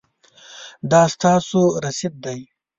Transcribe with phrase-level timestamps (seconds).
[0.91, 2.39] دا ستاسو رسید دی